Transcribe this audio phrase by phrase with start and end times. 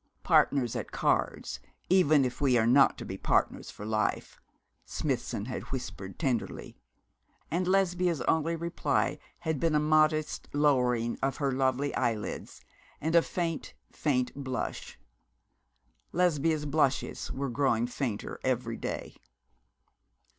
[0.23, 4.41] 'Partners at cards, even if we are not to be partners for life,'
[4.83, 6.75] Smithson had whispered, tenderly;
[7.51, 12.61] and Lesbia's only reply had been a modest lowering of lovely eyelids,
[12.99, 14.99] and a faint, faint blush.
[16.11, 19.15] Lesbia's blushes were growing fainter every day.